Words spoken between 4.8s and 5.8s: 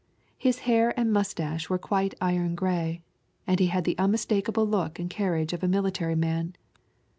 and carriage of a